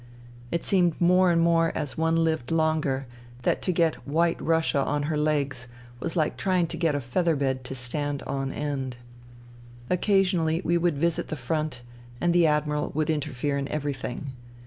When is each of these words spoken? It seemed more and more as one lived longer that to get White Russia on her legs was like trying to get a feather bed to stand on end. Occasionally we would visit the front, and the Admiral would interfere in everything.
It 0.49 0.63
seemed 0.63 0.99
more 0.99 1.29
and 1.29 1.39
more 1.39 1.71
as 1.75 1.95
one 1.95 2.15
lived 2.15 2.49
longer 2.49 3.05
that 3.43 3.61
to 3.61 3.71
get 3.71 4.07
White 4.07 4.41
Russia 4.41 4.83
on 4.83 5.03
her 5.03 5.15
legs 5.15 5.67
was 5.99 6.15
like 6.15 6.37
trying 6.37 6.65
to 6.65 6.75
get 6.77 6.95
a 6.95 6.99
feather 6.99 7.35
bed 7.35 7.63
to 7.65 7.75
stand 7.75 8.23
on 8.23 8.51
end. 8.51 8.97
Occasionally 9.91 10.59
we 10.65 10.75
would 10.75 10.97
visit 10.97 11.27
the 11.27 11.35
front, 11.35 11.83
and 12.19 12.33
the 12.33 12.47
Admiral 12.47 12.89
would 12.95 13.11
interfere 13.11 13.59
in 13.59 13.67
everything. 13.67 14.31